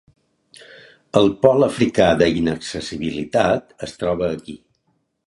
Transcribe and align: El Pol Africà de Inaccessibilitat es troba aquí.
El 1.19 1.27
Pol 1.43 1.65
Africà 1.67 2.07
de 2.21 2.29
Inaccessibilitat 2.39 3.77
es 3.89 3.95
troba 4.01 4.31
aquí. 4.39 4.57